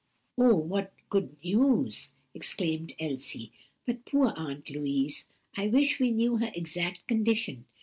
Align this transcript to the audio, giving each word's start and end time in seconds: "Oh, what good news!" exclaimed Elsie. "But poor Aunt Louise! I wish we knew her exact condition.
"Oh, 0.35 0.55
what 0.55 0.95
good 1.11 1.35
news!" 1.43 2.09
exclaimed 2.33 2.93
Elsie. 2.97 3.51
"But 3.85 4.03
poor 4.05 4.33
Aunt 4.35 4.67
Louise! 4.71 5.27
I 5.55 5.67
wish 5.67 5.99
we 5.99 6.09
knew 6.09 6.37
her 6.37 6.51
exact 6.55 7.05
condition. 7.05 7.65